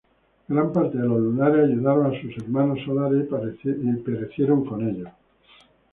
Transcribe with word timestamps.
Gran 0.49 0.73
parte 0.73 0.97
de 0.97 1.05
los 1.07 1.19
Lunares 1.19 1.69
ayudaron 1.69 2.07
a 2.15 2.19
sus 2.19 2.35
hermanos 2.39 2.79
Solares 2.83 3.27
y 3.63 3.93
perecieron 3.97 4.65
con 4.65 4.89
ellos. 4.89 5.09